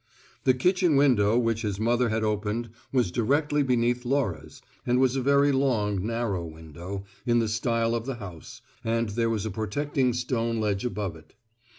The 0.45 0.55
kitchen 0.55 0.95
window 0.95 1.37
which 1.37 1.61
his 1.61 1.79
mother 1.79 2.09
had 2.09 2.23
opened 2.23 2.71
was 2.91 3.11
directly 3.11 3.61
beneath 3.61 4.03
Laura's, 4.03 4.63
and 4.83 4.97
was 4.99 5.15
a 5.15 5.21
very 5.21 5.51
long, 5.51 6.03
narrow 6.03 6.43
window, 6.43 7.03
in 7.27 7.37
the 7.37 7.47
style 7.47 7.93
of 7.93 8.07
the 8.07 8.15
house, 8.15 8.63
and 8.83 9.09
there 9.09 9.29
was 9.29 9.45
a 9.45 9.51
protecting 9.51 10.13
stone 10.13 10.59
ledge 10.59 10.85
above 10.85 11.15
it. 11.15 11.35